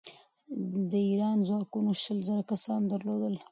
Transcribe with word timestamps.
د 0.91 0.93
ایران 1.09 1.37
ځواکونو 1.47 1.91
شل 2.03 2.19
زره 2.27 2.43
کسان 2.51 2.81
درلودل. 2.91 3.35